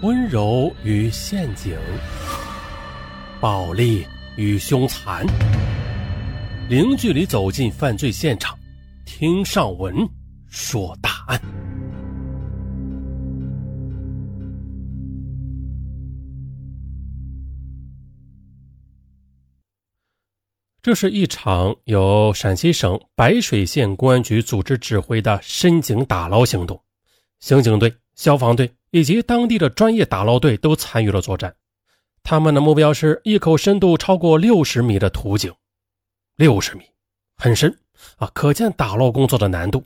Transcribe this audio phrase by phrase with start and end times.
[0.00, 1.76] 温柔与陷阱，
[3.40, 5.26] 暴力与凶残，
[6.68, 8.56] 零距离走进犯罪现场，
[9.04, 10.08] 听上文
[10.46, 11.40] 说大案。
[20.80, 26.80] 这是一场由陕西省白水县公安局组织指挥的深井打捞行动，
[27.40, 28.77] 刑警队、消防队。
[28.90, 31.54] 以及当地的专业打捞队都参与了作战，
[32.22, 35.54] 他们的目标是一口深度超过六十米的土井，
[36.36, 36.84] 六十米
[37.36, 37.78] 很深
[38.16, 39.84] 啊，可见打捞工作的难度。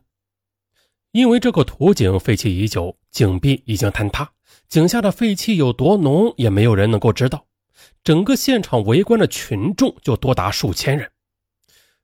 [1.10, 4.30] 因为这个土井废弃已久，井壁已经坍塌，
[4.68, 7.46] 井下的废气有多浓，也没有人能够知道。
[8.02, 11.10] 整个现场围观的群众就多达数千人。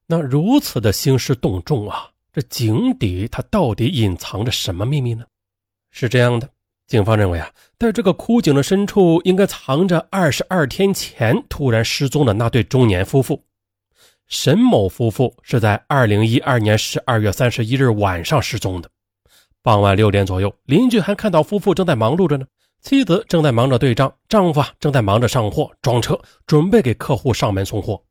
[0.07, 5.25] 那如此的兴师动众啊，这井底它到底隐藏着什么秘密呢？
[5.91, 6.51] 是这样的。
[6.89, 13.45] 警方认为啊，在这个枯井的深处，应该藏着二十二天前突然失踪的那对中年夫妇。
[14.27, 18.89] 沈某夫妇是在二零一二年十二月三十一日晚上失踪的。
[19.63, 22.47] 傍晚六点左右，邻居还看到夫妇正在忙碌着呢，
[22.81, 28.03] 妻子正在忙着对账，丈夫啊正在忙着上货装车，准备给客户上门送货。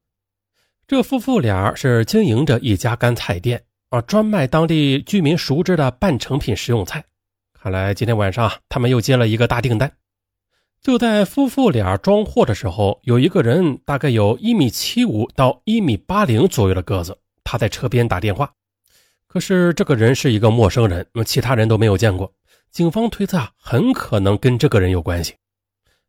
[0.85, 7.03] 这夫妇俩是经营着一家干菜店啊，专卖当地居民熟知的半成品食用菜。
[7.67, 9.91] 看来今天晚上他们又接了一个大订单。
[10.81, 18.53] 就在夫妇俩装货的时候，有一个人大概有一米七五到一米八零左右的个子，他在车边打电话。
[19.27, 22.31] 可是这个人是一个陌生人，那么其他人都没有见过。
[22.71, 25.35] 警方推测啊，很可能跟这个人有关系。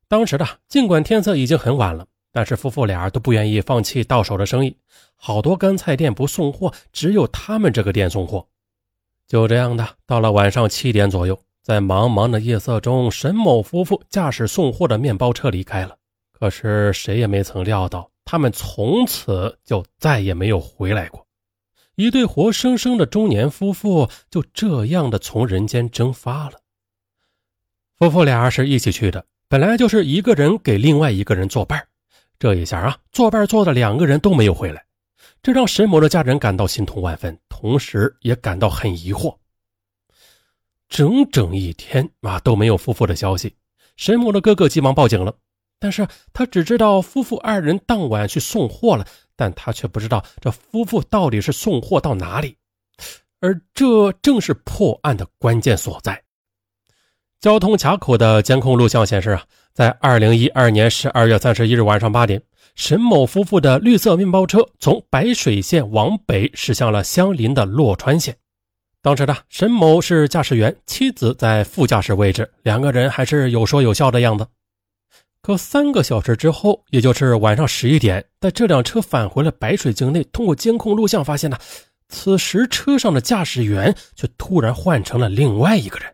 [0.06, 4.76] 当时的尽管天色已经很晚了，但是夫妇俩都不愿意放弃到手的生意。
[5.16, 8.46] 好多干菜店不送货，只有他们这个店送货。
[9.26, 11.38] 就这样的，到了晚上七点左右。
[11.68, 15.94] 在茫茫的夜色中，沈某夫妇驾驶送货的面包车离开了。
[16.32, 21.26] 可是谁也没曾料到，他们从此就再也没有回来过。
[21.94, 26.52] 一对活生生的中年夫妇就这样的从人间蒸发了。
[27.98, 31.86] 夫妇俩是一起去的，本来就是一个人给另外一个人作伴
[32.38, 34.82] 这一下啊，作伴做的两个人都没有回来，
[35.42, 39.36] 这让沈某的家人感到心痛万分，同时也感到很疑惑。
[40.88, 43.54] 整整一天啊都没有夫妇的消息，
[43.96, 45.34] 沈某的哥哥急忙报警了，
[45.78, 49.06] 但是他只知道夫妇二人当晚去送货了，
[49.36, 52.56] 但他却不知道这夫妇到底是送货到哪里，
[53.40, 56.22] 而这正是破案的关键所在。
[57.40, 62.42] 交通卡口的监控录像显示啊，在二零一二年十二月三十一日晚上八点，
[62.74, 68.36] 沈某夫妇的绿色面包车从白水县往北驶向了相邻的洛川县。
[69.00, 74.46] 当时呢沈某是驾驶员，妻子在副驾驶位置，两个人还是有说有笑的样子。
[75.40, 81.56] 可三个小时之后，也就是晚上十一点，在这辆车返回了白水境内，通过监控录像发现呢，
[82.08, 86.12] 此时车上的驾驶员却突然换成了另外一个人。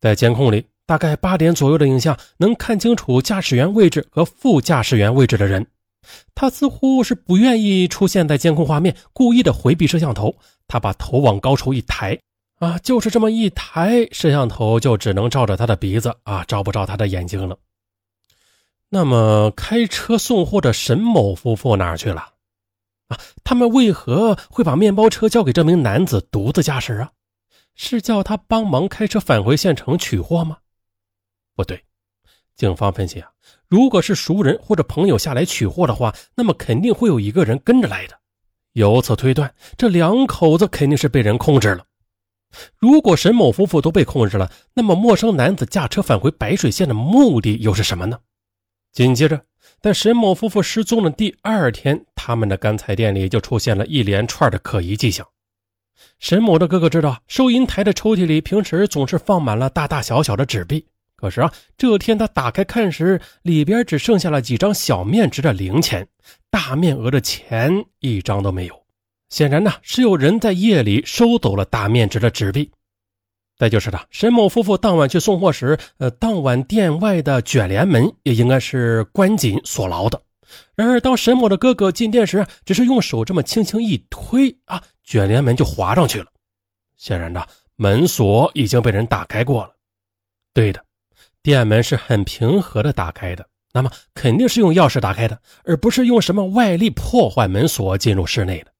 [0.00, 5.66] 在监控里，大概八点左右的影像能看清楚驾驶员位置和副驾驶员位置的人。
[6.34, 10.34] 他似乎是不愿意出现在监控画面，故意的回避摄像头。
[10.68, 12.18] 他把头往高处一抬，
[12.58, 17.56] 啊，就是这么一抬，摄像头就只能照着他的鼻子啊，照不着他的眼睛了。
[18.88, 22.32] 那么，开车送货的沈某夫妇哪去了？
[23.08, 27.10] 啊，他们为何会把面包车交给这名男子独自驾驶啊？
[27.74, 30.58] 是叫他帮忙开车返回县城取货吗？
[31.54, 31.82] 不对，
[32.56, 33.28] 警方分析啊。
[33.68, 38.18] 如果是熟人或者朋友下来取货的话，那么肯定会有一个人跟着来的。
[38.72, 41.84] 由此推断，这两口子肯定是被人控制了。
[42.78, 48.18] 如果沈某夫妇都被控制了，那么陌生男子驾车返回白水县的目的又是什么呢？
[48.92, 49.40] 紧接着，
[49.80, 55.26] 在沈某夫妇失踪的第二天，他们的干菜店里就出现了一连串的可疑迹象。
[56.18, 60.86] 沈某的哥哥知道，收银台的抽屉里平时总是放满了大大小小的纸币。
[61.22, 66.04] 可是啊，这天他打开看时，里边只剩下了几张小面值的零钱，
[66.50, 68.74] 大面额的钱一张都没有。
[69.28, 72.68] 显然呢，是有人在夜里收走了大面值的纸币。
[73.56, 80.20] 再就是的，沈某夫妇当晚去送货时，呃，当晚店外的卷帘门也应该是关紧锁牢的。
[80.74, 86.26] 然而，当沈某的哥哥进店时，只是用手这么轻轻一推啊，卷帘门就滑上去了。
[86.96, 87.46] 显然呢，
[87.76, 89.70] 门锁已经被人打开过了。
[90.52, 90.84] 对的。
[91.42, 98.72] 店门是很平和的打开的，那么肯定是用钥匙打开的，而不是用什么外力破坏门锁进入室内的。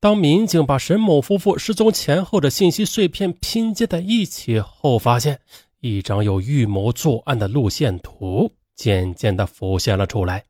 [0.00, 5.40] 当民警把沈某夫妇失踪前后的信息碎片拼接在一起后，发现
[5.80, 10.44] 一张有预谋作案的路线图渐渐地浮现了出来。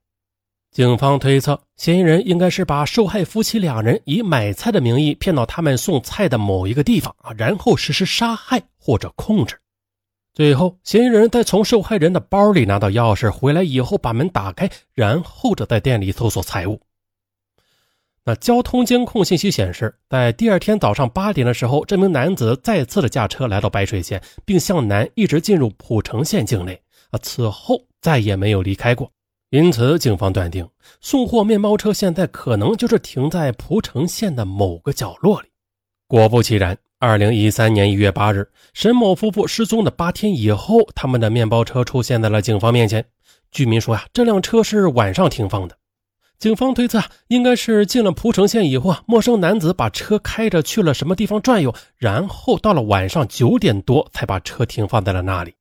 [0.71, 9.59] 警方推测，嫌疑人应该是把受害夫妻两人以买菜的名义骗到他们送菜的某一个地方啊，然后实施杀害或者控制。
[10.39, 16.81] 最后，嫌疑人在从受害人的包里拿到钥匙，回来以后把门打开，然后则在店里搜索财物。
[18.25, 26.81] 那交通监控信息显示，在第二天早上八点的时候，这名男子再次的驾车来到白水县，并向南一直进入蒲城县境内
[27.11, 29.11] 啊，此后再也没有离开过。
[29.51, 30.65] 因此，警方断定
[31.01, 35.49] 送货面包车现在可能就是停在蒲城县的某个角落里。
[36.07, 43.05] 果不其然，二零一三年一月八日，沈某夫妇失踪的八天以后，他们的面包车出现在了警方面前。
[43.53, 45.77] 居民说呀，这辆车是晚上停放的。
[46.41, 55.55] 警方推测，应该是进了蒲城县以后啊，陌生男子把车开着去了什么地方转悠，然后到了晚上九点多才把车停放在了那里。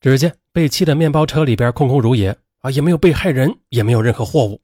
[0.00, 2.36] 只见被弃的面包车里边空空如也。
[2.62, 4.60] 啊，也没有被害人，也没有任何货物。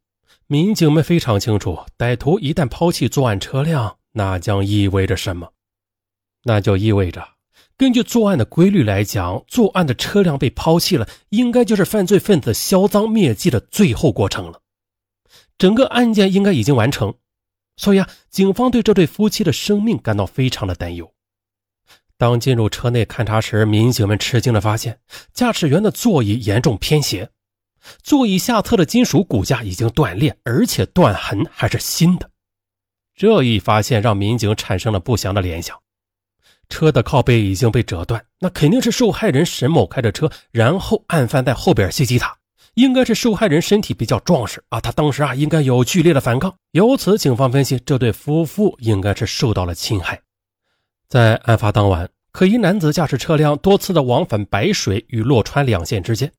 [0.49, 5.49] 民警们非常清楚，歹徒一旦抛弃作案车辆，那将意味着什么？
[6.49, 7.23] 那就意味着，
[7.77, 14.63] 根据作案的规律来讲，作案的车辆被抛弃了，应该就是犯罪分子销赃灭迹的最后过程了。
[15.59, 17.13] 整个案件应该已经完成，
[17.77, 21.13] 所以啊，警方对这对夫妻的生命感到非常的担忧。
[22.17, 24.99] 当进入车内勘查时，民警们吃惊的发现，
[25.35, 27.29] 驾驶员的座椅严重偏斜。
[28.03, 32.31] 座椅下侧的金属骨架已经断裂，而且断痕还是新的。
[33.15, 35.77] 这一发现让民警产生了不祥的联想：
[36.69, 42.35] 车的靠背已经被折断，那肯定是受害人沈某开着车，然后案犯在后边袭击他。
[42.75, 46.55] 应该是受害人身体比较壮实啊，他当时啊应该有剧烈的反抗。
[46.71, 50.21] 由此，警方分析这对夫妇应该是受到了侵害。
[51.09, 56.31] 在案发当晚，可疑男子驾驶车辆多次的往返白水与洛川两县之间。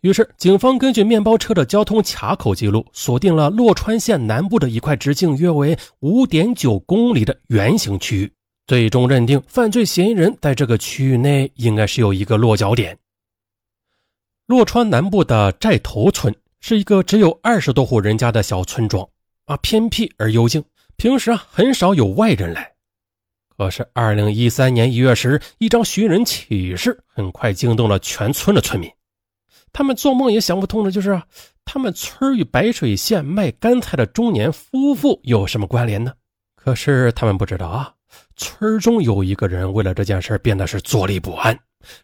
[0.00, 8.32] 于是，警方根据面包车的交通卡口记录，锁定了洛川县南部的一块直径约为五点九公里的圆形区域，
[8.66, 12.98] 最终认定犯罪嫌疑人在这个区域内应该是有一个落脚点。
[14.46, 19.08] 洛川南部的寨头村是一个只有二十多户人家的小村庄，
[19.44, 20.64] 啊，偏僻而幽静，
[20.96, 22.72] 平时啊很少有外人来。
[23.56, 28.90] 可是，二零一三年一月十日，一张寻人启事很快惊动了全村的村民。
[29.72, 31.22] 他们做梦也想不通的就是，
[31.64, 36.12] 他们村与白水县卖干菜的中年夫妇有什么关联呢？
[36.54, 37.94] 可是他们不知道啊，
[38.36, 41.58] 村中有一个人为了这件事变得是坐立不安。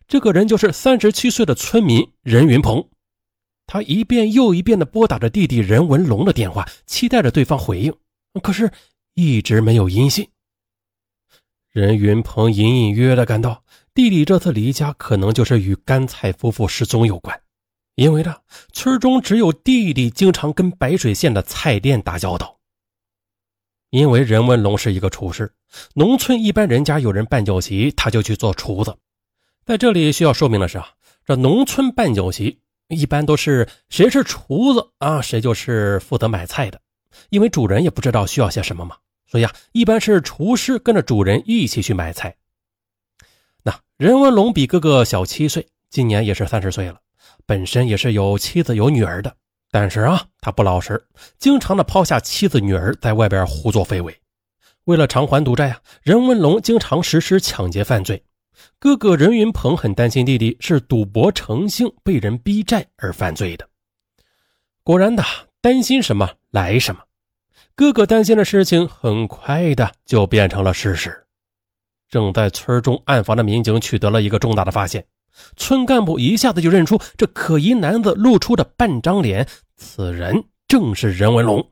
[0.06, 2.88] 这个人就是三十七岁的村民任云鹏。
[3.66, 7.94] 他一遍又一遍地拨打着弟弟任文龙的电话，期待着对方回应，
[8.42, 8.70] 可是
[9.14, 10.28] 一直没有音信。
[11.70, 13.64] 任云鹏隐隐约约地感到，
[13.94, 17.40] 弟弟这次离家可能就是与干菜夫妇失踪有关。
[17.94, 18.36] 因为呢，
[18.72, 22.58] 村中只有弟弟经常跟白水县的菜店打交道。
[23.92, 25.52] 因为任文龙是一个厨师，
[25.92, 28.96] 农村一般人家有人办酒席，他就去做厨子。
[29.66, 30.88] 在这里需要说明的是啊，
[31.26, 32.58] 这农村办酒席
[32.88, 36.80] 一般都是谁是厨子啊，谁就是负责买菜的。
[37.28, 38.96] 因为主人也不知道需要些什么嘛，
[39.26, 42.34] 所以啊，一般是厨师跟着主人一起去买菜。
[43.62, 46.98] 那任文龙比哥哥小七岁，今年也是三十岁了。
[47.44, 49.36] 本身也是有妻子有女儿的，
[49.72, 51.02] 但是啊，他不老实，
[51.38, 54.14] 经常的抛下妻子女儿在外边胡作非为。
[54.84, 58.22] 为了偿还赌债啊，任文龙经常实施抢劫犯罪。
[58.78, 63.66] 哥哥任云鹏很担心弟弟是赌博成性被人逼债而犯罪的。
[64.82, 65.24] 果然的，
[65.62, 67.00] 担心什么来什么，
[67.74, 71.24] 哥哥担心的事情很快的就变成了事实。
[72.10, 75.02] 正在村中暗访的民警取得了一个重大的发现。
[75.56, 79.46] 村干部一下子就认出这可疑男子露出的半张脸，
[79.76, 81.70] 此人正是任文龙。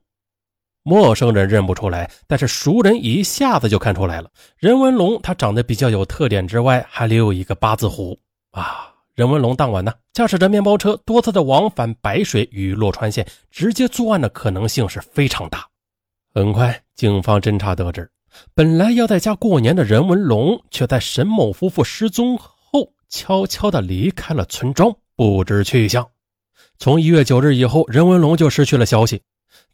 [0.83, 4.31] 陌生人认不出来，但是熟人一下子就看出来了。
[4.57, 8.19] 任文龙他长得比较有特点之外，还留有一个八字胡
[8.53, 8.87] 啊。
[9.15, 15.67] 任文龙当晚呢，驾驶着面包车多次的往返白水与洛川县，直接作案的可能性是非常大。
[16.33, 18.11] 很快，警方侦查得知，
[18.55, 22.41] 本来要在家过年的任文龙，却在沈某夫妇失踪。
[23.11, 26.09] 悄悄地离开了村庄，不知去向。
[26.79, 29.21] 从一月九日以后，任文龙就失去了消息，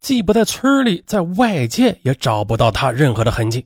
[0.00, 3.64] 既不在村里，在外界也找不到他任何的痕迹。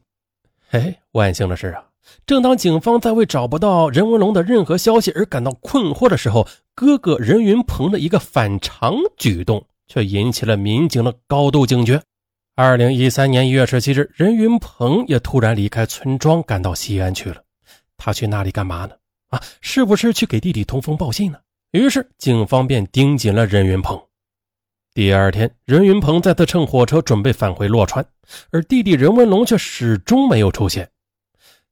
[0.73, 1.83] 哎，万幸的是啊，
[2.27, 12.03] 正当警方在为找不到任文龙的任何消息而感到困惑的时候，哥哥任云鹏的一个反常举动却引起了民警的高度警觉。
[12.57, 17.43] 二零一三年一月十七日，任云鹏也突然离开村庄，赶到西安去了。
[17.97, 18.93] 他去那里干嘛呢？
[19.31, 21.39] 啊，是不是去给弟弟通风报信呢？
[21.73, 24.01] 于是警方便盯紧了任云鹏。
[24.93, 28.05] 第二天，任云鹏再次乘火车准备返回洛川，
[28.51, 30.91] 而弟弟任文龙却始终没有出现。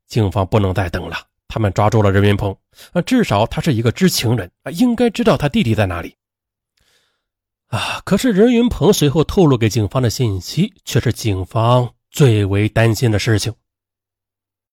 [0.07, 1.17] 警方不能再等了，
[1.49, 2.57] 他们抓住了任云鹏。
[2.93, 6.15] 啊，至少他是一个知情人啊，应该知道他弟弟在哪里。
[7.67, 13.53] 啊，可是任云鹏随后透露给警方的信息，却是警方最为担心的事情。